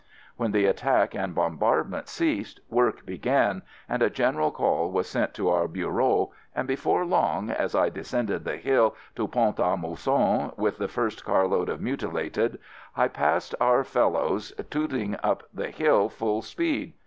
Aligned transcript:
When 0.35 0.51
the 0.51 0.65
attack 0.65 1.13
and 1.13 1.35
bombardment 1.35 2.07
ceased, 2.07 2.59
work 2.71 3.05
began, 3.05 3.61
and 3.87 4.01
a 4.01 4.09
general 4.09 4.49
call 4.49 4.89
was 4.89 5.07
sent 5.07 5.35
to 5.35 5.49
our 5.51 5.67
Bureau, 5.67 6.31
and 6.55 6.67
before 6.67 7.05
long, 7.05 7.51
as 7.51 7.75
I 7.75 7.89
descended 7.89 8.43
the 8.43 8.57
hill 8.57 8.95
to 9.15 9.27
Pont 9.27 9.59
a 9.59 9.77
Mousson 9.77 10.53
with 10.57 10.79
the 10.79 10.87
first 10.87 11.23
carload 11.23 11.69
of 11.69 11.81
mutilated, 11.81 12.57
I 12.97 13.09
passed 13.09 13.53
our 13.61 13.83
fellows 13.83 14.51
tooting 14.71 15.17
up 15.21 15.43
the 15.53 15.69
hill 15.69 16.09
full 16.09 16.41
speed. 16.41 16.93